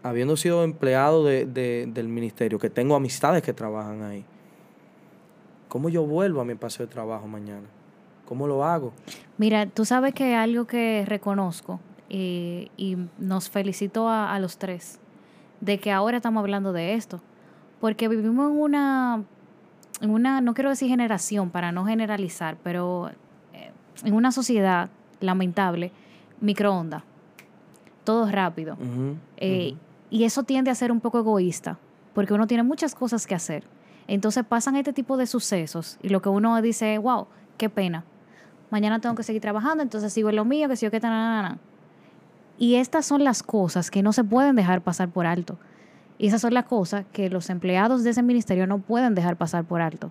[0.08, 4.24] habiendo sido empleado de- de- del ministerio, que tengo amistades que trabajan ahí,
[5.68, 7.66] ¿cómo yo vuelvo a mi paseo de trabajo mañana?
[8.26, 8.92] ¿Cómo lo hago?
[9.38, 14.98] Mira, tú sabes que algo que reconozco y nos felicito a, a los tres
[15.60, 17.20] de que ahora estamos hablando de esto,
[17.80, 19.24] porque vivimos en una,
[20.00, 23.10] en una, no quiero decir generación para no generalizar, pero
[23.52, 23.70] eh,
[24.04, 24.88] en una sociedad
[25.20, 25.90] lamentable,
[26.40, 27.02] microondas,
[28.04, 28.76] todo rápido.
[29.36, 29.78] Eh, ujú.
[30.10, 31.78] Y eso tiende a ser un poco egoísta,
[32.14, 33.64] porque uno tiene muchas cosas que hacer.
[34.06, 37.26] Entonces pasan este tipo de sucesos y lo que uno dice, wow,
[37.58, 38.04] qué pena.
[38.70, 41.10] Mañana tengo que seguir trabajando, entonces sigo en lo mío, que si yo qué tal,
[41.10, 41.58] na, na, na.
[42.58, 45.58] Y estas son las cosas que no se pueden dejar pasar por alto.
[46.18, 49.64] Y esas son las cosas que los empleados de ese ministerio no pueden dejar pasar
[49.64, 50.10] por alto.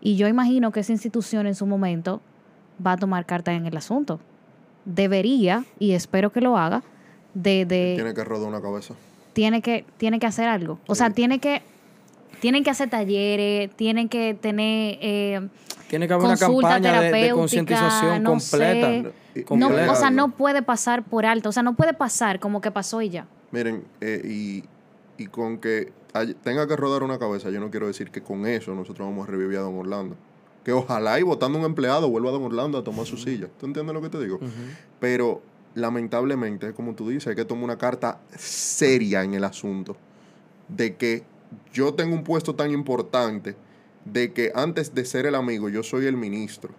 [0.00, 2.20] Y yo imagino que esa institución en su momento
[2.84, 4.20] va a tomar carta en el asunto.
[4.84, 6.82] Debería, y espero que lo haga,
[7.34, 8.94] de, de Tiene que rodar una cabeza.
[9.32, 10.78] Tiene que, tiene que hacer algo.
[10.86, 11.14] O sea, Sí.
[11.14, 11.62] tiene que,
[12.40, 14.98] tienen que hacer talleres, tienen que tener...
[15.00, 15.48] eh,
[15.88, 19.12] Tiene que haber una campaña de- de, concientización no completa.
[19.34, 19.46] sé.
[19.56, 21.48] No, o sea, no puede pasar por alto.
[21.50, 23.26] O sea, no puede pasar como que pasó y ya.
[23.50, 24.64] Miren, eh, y,
[25.22, 28.46] y con que hay- tenga que rodar una cabeza, yo no quiero decir que con
[28.46, 30.16] eso nosotros vamos a revivir a Don Orlando.
[30.64, 33.48] Que ojalá y votando un empleado vuelva a Don Orlando a tomar su silla.
[33.60, 34.38] ¿Tú entiendes lo que te digo?
[35.00, 35.42] Pero
[35.74, 39.96] lamentablemente, como tú dices, hay que tomar una carta seria en el asunto.
[40.68, 41.22] De que
[41.72, 43.54] yo tengo un puesto tan importante
[44.04, 46.70] de que antes de ser el amigo, yo soy el ministro.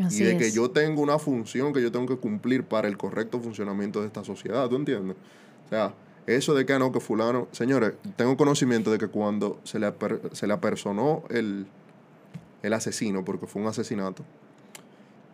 [0.00, 2.96] Así y de que yo tengo una función que yo tengo que cumplir para el
[2.96, 5.16] correcto funcionamiento de esta sociedad, ¿tú entiendes?
[5.66, 5.94] O sea,
[6.26, 7.48] eso de que "Ah, no, que fulano...
[7.52, 11.66] Señores, tengo conocimiento de que cuando se le, aper- se le apersonó el,
[12.62, 14.24] el asesino, porque fue un asesinato,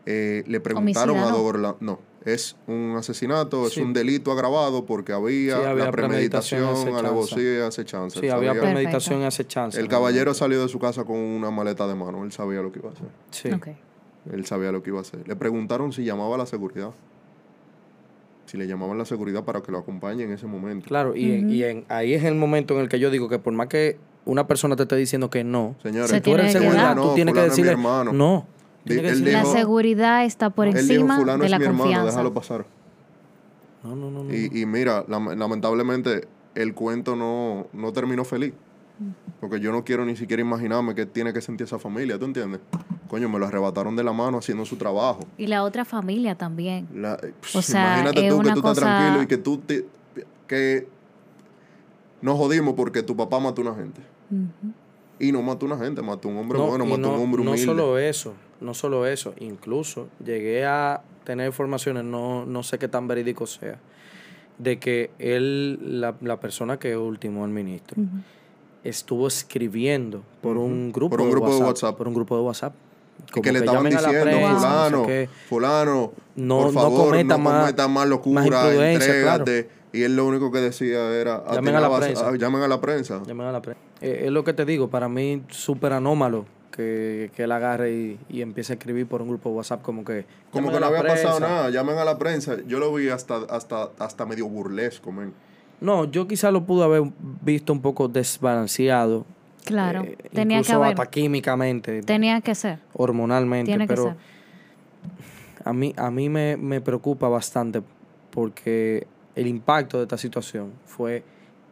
[0.06, 1.30] eh, le preguntaron a.
[1.30, 1.76] Dogorla...
[1.80, 3.80] No, es un asesinato, Sí.
[3.80, 8.20] es un delito agravado porque había, Sí, había la premeditación, alevosía y acechanza.
[8.20, 9.78] Sí, había premeditación y acechanza.
[9.78, 12.78] el caballero salió de su casa con una maleta de mano, él sabía lo que
[12.78, 13.08] iba a hacer.
[13.30, 13.50] Sí.
[13.50, 13.68] Ok.
[14.32, 15.26] Él sabía lo que iba a hacer.
[15.28, 16.90] Le preguntaron si llamaba a la seguridad.
[18.46, 20.87] Si le llamaban a la seguridad para que lo acompañe en ese momento.
[20.88, 23.52] Claro, y, y en- ahí es el momento en el que yo digo que por
[23.54, 27.14] más que una persona te esté diciendo que no, Señores, Se tú eres seguridad, tú
[27.14, 28.46] tienes que decirle no.
[28.86, 31.82] Él La dijo- seguridad está por él dijo, encima fulano de es la mi hermano,
[31.84, 32.10] confianza.
[32.10, 32.66] déjalo pasar.
[33.82, 34.34] no, no, no, no.
[34.34, 38.52] Y, y mira, lam- lamentablemente el cuento no, no terminó feliz.
[39.40, 42.60] Porque yo no quiero ni siquiera imaginarme qué tiene que sentir esa familia, ¿tú entiendes?
[43.08, 45.20] Coño, me lo arrebataron de la mano haciendo su trabajo.
[45.36, 46.86] Y la otra familia también.
[46.94, 49.36] La- eh, O sea, imagínate es tú que una tú estás cosa- tranquilo y que
[49.36, 49.86] tú te,
[50.46, 50.86] que
[52.22, 54.00] nos jodimos porque tu papá mató a una gente.
[55.18, 57.14] Y no mató a una gente, mató a un hombre No, bueno, mató a no,
[57.16, 57.66] un hombre no humilde.
[57.66, 63.08] solo eso, no solo eso, incluso llegué a tener informaciones, no, no sé qué tan
[63.08, 63.78] verídico sea,
[64.58, 67.96] de que él, la, la persona que ultimó al ministro,
[68.84, 71.96] estuvo escribiendo por un grupo, Por un grupo de WhatsApp.
[71.96, 72.74] Por un grupo de WhatsApp.
[73.32, 77.04] Como que le estaban a diciendo, prensa, no sé fulano, fulano, No- por no favor,
[77.10, 79.70] cometa no más- cometa más locura, más entrégate.
[79.92, 82.28] Y él lo único que decía era, Llamen a la atenabas- prensa.
[82.28, 83.22] ah, llamen a la prensa.
[83.24, 83.80] Llamen a la prensa.
[84.00, 88.18] Eh, es lo que te digo, para mí súper anómalo que, que él agarre y,
[88.28, 90.24] y empiece a escribir por un grupo de WhatsApp como que...
[90.50, 92.56] Como que no había pasado nada, llamen a la prensa.
[92.66, 95.32] Yo lo vi hasta, hasta, hasta medio burlesco, men.
[95.80, 97.02] No, yo quizá lo pude haber
[97.42, 99.24] visto un poco desbalanceado.
[99.64, 100.02] Claro.
[100.02, 100.88] eh, tenía que incluso haber.
[101.00, 102.78] hasta químicamente, Tenía que ser.
[102.92, 104.14] hormonalmente, Tiene que pero ser.
[105.64, 107.82] a mí, a mí me, me preocupa bastante
[108.30, 111.22] porque el impacto de esta situación fue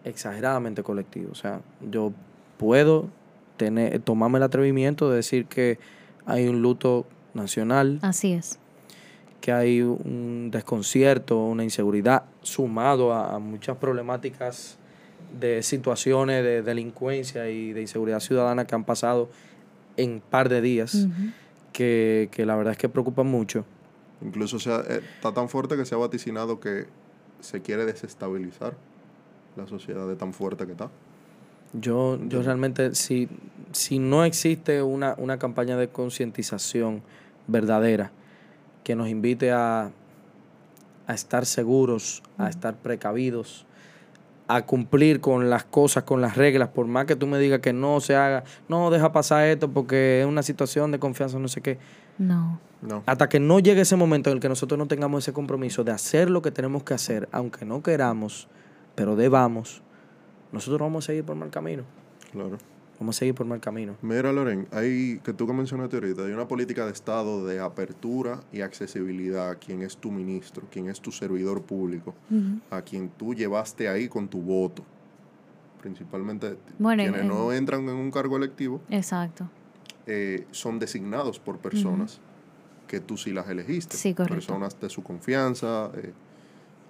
[0.04, 1.30] exageradamente colectivo.
[1.32, 1.60] O sea,
[1.90, 2.12] yo
[2.56, 3.08] puedo
[3.64, 5.78] tener, tomarme el atrevimiento de decir que
[6.26, 8.58] hay un luto nacional, Así es.
[9.40, 14.78] que hay un desconcierto, una inseguridad, sumado a, a muchas problemáticas
[15.40, 19.28] de situaciones de delincuencia y de inseguridad ciudadana que han pasado
[19.96, 21.06] en par de días,
[21.72, 23.64] que, que la verdad es que preocupan mucho.
[24.20, 26.86] Incluso se ha- eh, está tan fuerte que se ha vaticinado que
[27.40, 28.74] se quiere desestabilizar
[29.56, 30.90] la sociedad de tan fuerte que está.
[31.72, 33.28] Yo, yo realmente, si,
[33.72, 37.02] si no existe una, una campaña de concientización
[37.46, 38.12] verdadera
[38.84, 39.90] que nos invite a,
[41.06, 43.66] a estar seguros, a estar precavidos,
[44.48, 47.72] a cumplir con las cosas, con las reglas, por más que tú me digas que
[47.72, 51.60] no se haga, no deja pasar esto porque es una situación de confianza, no sé
[51.60, 51.78] qué.
[52.18, 52.60] No.
[52.82, 53.04] No.
[53.06, 55.92] Hasta que no llegue ese momento en el que nosotros no tengamos ese compromiso de
[55.92, 58.48] hacer lo que tenemos que hacer, aunque no queramos,
[58.96, 59.82] pero debamos,
[60.52, 61.82] nosotros vamos a seguir por mal camino.
[62.32, 62.58] Claro.
[63.00, 63.96] Vamos a seguir por mal camino.
[64.02, 68.40] Mira, Loren, hay, que tú que mencionaste ahorita, hay una política de Estado de apertura
[68.52, 72.14] y accesibilidad a quien es tu ministro, quien es tu servidor público,
[72.70, 74.84] a quien tú llevaste ahí con tu voto.
[75.80, 79.48] Principalmente Bueno, quienes en- no entran en un cargo electivo Exacto.
[80.06, 82.20] eh, son designados por personas
[82.86, 83.96] que tú sí las elegiste.
[83.96, 84.34] Sí, correcto.
[84.34, 85.90] Personas de su confianza.
[85.96, 86.12] eh,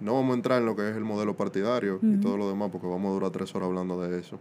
[0.00, 2.70] no vamos a entrar en lo que es el modelo partidario y todo lo demás
[2.70, 4.38] porque vamos a durar tres horas hablando de eso.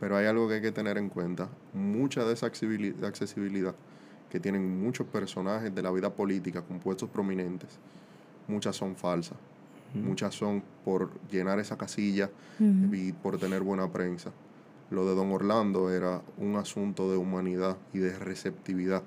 [0.00, 1.48] Pero hay algo que hay que tener en cuenta.
[1.72, 3.74] Mucha de esa accesibilidad
[4.30, 7.78] que tienen muchos personajes de la vida política con puestos prominentes,
[8.46, 9.38] muchas son falsas.
[9.94, 12.30] Muchas son por llenar esa casilla
[12.92, 14.32] y por tener buena prensa.
[14.90, 19.02] Lo de Don Orlando era un asunto de humanidad y de receptividad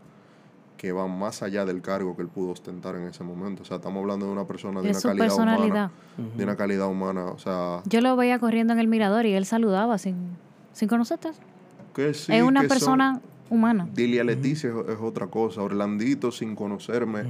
[0.82, 3.62] que va más allá del cargo que él pudo ostentar en ese momento.
[3.62, 5.92] O sea, estamos hablando de una persona de Es una su calidad personalidad.
[6.18, 6.36] humana.
[6.36, 7.26] De una calidad humana.
[7.26, 10.16] O sea, Yo lo veía corriendo en el mirador y él saludaba sin,
[10.74, 11.30] sin conocerte.
[11.94, 12.34] que sí.
[12.34, 13.88] es una que son- persona humana.
[13.94, 15.62] Dilia Leticia es, es otra cosa.
[15.62, 17.26] Orlandito, sin conocerme,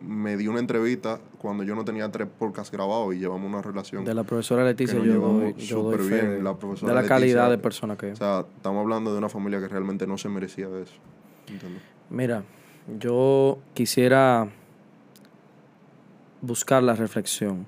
[0.00, 4.04] me dio una entrevista cuando yo no tenía tres podcasts grabados y llevamos una relación.
[4.04, 6.90] De la profesora Leticia nos yo doy, yo doy súper fe bien, de, la profesora
[6.92, 7.16] de la Leticia.
[7.16, 8.18] calidad de persona que O es.
[8.18, 10.94] sea, estamos hablando de una familia que realmente no se merecía de eso.
[11.48, 11.82] ¿entiendes?
[12.10, 12.44] Mira,
[12.98, 14.48] yo quisiera
[16.40, 17.66] buscar la reflexión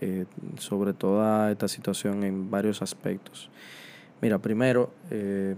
[0.00, 0.26] eh,
[0.58, 3.50] sobre toda esta situación en varios aspectos.
[4.20, 5.56] Mira, primero, eh,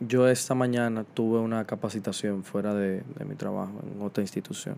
[0.00, 4.76] yo esta mañana tuve una capacitación fuera de, de mi trabajo en otra institución.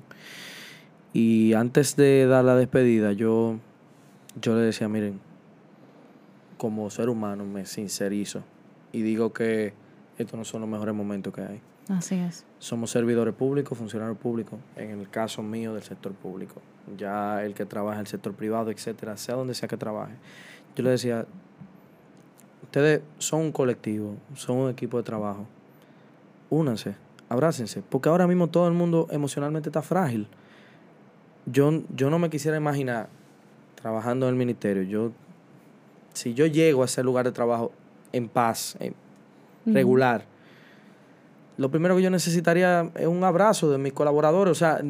[1.13, 3.59] Y antes de dar la despedida, yo,
[4.41, 5.21] yo le decía, miren,
[6.59, 8.43] como ser humano me sincerizo
[8.93, 9.73] y digo que
[10.19, 11.61] estos no son los mejores momentos que hay.
[11.89, 12.45] Así es.
[12.59, 16.61] Somos servidores públicos, funcionarios públicos, en el caso mío del sector público.
[16.99, 20.13] Ya el que trabaja en el sector privado, etcétera, sea donde sea que trabaje.
[20.77, 21.25] Yo le decía,
[22.63, 25.47] ustedes son un colectivo, son un equipo de trabajo.
[26.51, 26.95] Únanse,
[27.29, 30.27] abrácense, porque ahora mismo todo el mundo emocionalmente está frágil.
[31.47, 33.09] Yo, yo no me quisiera imaginar
[33.77, 34.83] trabajando en el ministerio.
[34.83, 35.13] Yo,
[36.13, 37.73] si yo llego a ese lugar de trabajo
[38.13, 38.95] en paz, en-
[39.67, 40.25] regular,
[41.59, 44.81] lo primero que yo necesitaría es un abrazo de mis colaboradores, o sea,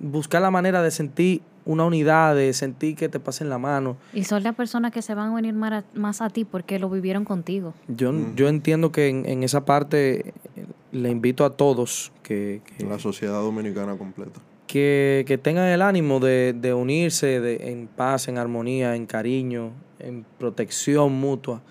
[0.00, 3.96] buscar la manera de sentir una unidad, de sentir que te pasen la mano.
[4.12, 6.78] Y son las personas que se van a venir más a, más a ti porque
[6.78, 7.72] lo vivieron contigo.
[7.88, 12.84] Yo, yo entiendo que en, en esa parte eh, le invito a todos que, que,
[12.84, 14.40] La sociedad dominicana completa.
[14.66, 19.70] que, que tengan el ánimo de, de unirse de, en paz, en armonía, en cariño,
[20.00, 21.62] en protección mutua,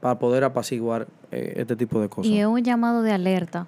[0.00, 2.30] para poder apaciguar eh, este tipo de cosas.
[2.30, 3.66] Y es un llamado de alerta.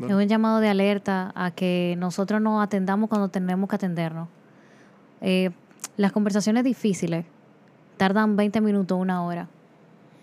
[0.00, 4.28] Es un llamado de alerta a que nosotros nos atendamos cuando tenemos que atendernos.
[5.20, 5.50] Eh,
[5.96, 7.24] las conversaciones difíciles
[7.96, 9.46] tardan 20 minutos, una hora.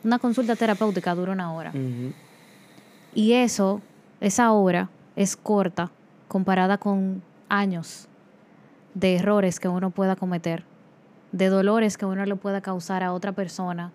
[0.03, 1.71] Una consulta terapéutica dura una hora.
[3.13, 3.81] Y eso,
[4.19, 5.89] esa hora, es corta
[6.27, 8.07] comparada con años
[8.93, 10.63] de errores que uno pueda cometer,
[11.31, 13.91] de dolores que uno le pueda causar a otra persona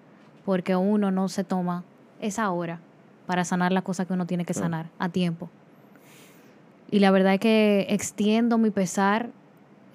[0.46, 1.84] porque uno no se toma
[2.20, 2.80] esa hora
[3.26, 5.50] para sanar la cosa que uno tiene que sanar a tiempo.
[6.90, 9.28] Y la verdad es que extiendo mi pesar.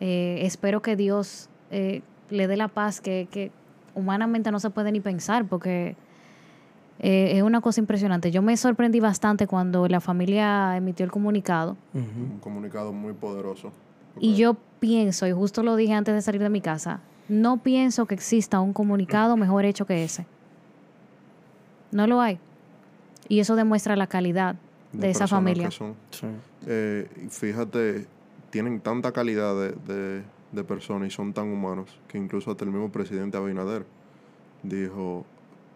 [0.01, 3.51] eh, espero que Dios eh, le dé la paz que, que
[3.95, 5.95] humanamente no se puede ni pensar porque
[6.99, 8.29] eh, es una cosa impresionante.
[8.31, 11.77] Yo me sorprendí bastante cuando la familia emitió el comunicado.
[11.93, 13.71] Un comunicado muy poderoso.
[14.19, 18.05] y yo pienso, y justo lo dije antes de salir de mi casa, no pienso
[18.05, 20.25] que exista un comunicado mejor hecho que ese.
[21.91, 22.39] No lo hay.
[23.27, 24.55] Y eso demuestra la calidad
[24.91, 25.65] de, esa personas familia.
[25.69, 25.95] que son.
[26.11, 26.27] Sí.
[26.67, 28.05] Eh, fíjate,
[28.49, 32.71] tienen tanta calidad de, de- de personas y son tan humanos que incluso hasta el
[32.71, 33.85] mismo presidente Abinader
[34.63, 35.25] dijo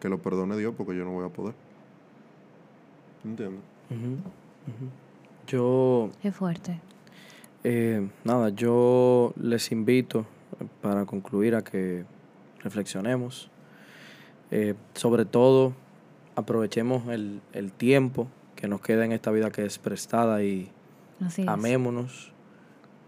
[0.01, 1.53] que lo perdone Dios porque yo no voy a poder.
[3.23, 3.61] ¿Entiendes?
[3.89, 4.89] Ujú, ujú.
[5.47, 6.79] Yo, Es fuerte.
[7.63, 10.25] eh, nada, yo les invito
[10.81, 12.03] para concluir a que
[12.61, 13.49] reflexionemos.
[14.51, 15.73] Eh, sobre todo,
[16.35, 20.69] aprovechemos el, el tiempo que nos queda en esta vida que es prestada y
[21.21, 21.47] Así es.
[21.47, 22.31] amémonos,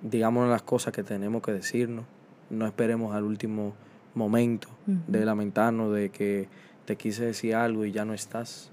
[0.02, 2.06] digámonos las cosas que tenemos que decirnos,
[2.50, 3.74] no esperemos al último
[4.16, 6.48] momento de lamentarnos de que
[6.86, 8.72] te quise decir algo y ya no estás.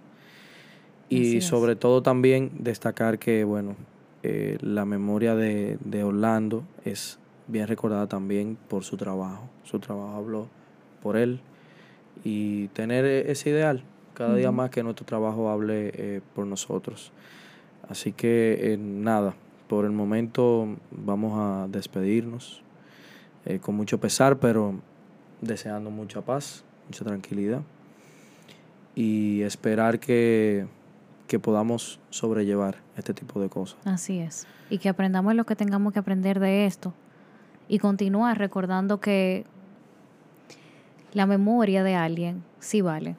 [1.08, 1.44] Y es.
[1.44, 3.76] sobre todo también destacar que, bueno,
[4.22, 9.50] eh, la memoria de, de Orlando es bien recordada también por su trabajo.
[9.64, 10.48] Su trabajo habló
[11.02, 11.40] por él
[12.24, 17.12] y tener e- ese ideal, cada día más que nuestro trabajo hable eh, por nosotros.
[17.88, 19.34] Así que eh, nada,
[19.68, 22.62] por el momento vamos a despedirnos
[23.44, 24.80] eh, con mucho pesar, pero
[25.40, 27.62] deseando mucha paz, mucha tranquilidad
[28.94, 30.66] y esperar que,
[31.26, 33.76] que podamos sobrellevar este tipo de cosas.
[33.84, 34.46] Así es.
[34.70, 36.94] Y que aprendamos lo que tengamos que aprender de esto.
[37.68, 39.44] Y continuar recordando que
[41.12, 43.16] la memoria de alguien sí vale.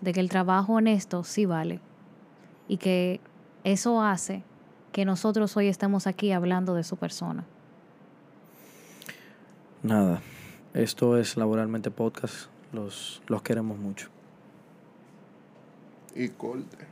[0.00, 1.80] De que el trabajo honesto sí vale.
[2.68, 3.20] Y que
[3.64, 4.42] eso hace
[4.92, 7.44] que nosotros hoy estemos aquí hablando de su persona.
[9.82, 10.20] Nada,
[10.74, 14.08] esto es Laboralmente Podcast, los, los queremos mucho.
[16.14, 16.89] Y corte.